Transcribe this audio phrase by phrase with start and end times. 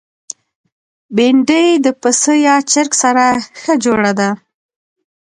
[1.15, 3.25] بېنډۍ د پسه یا چرګ سره
[3.61, 4.29] ښه جوړه ده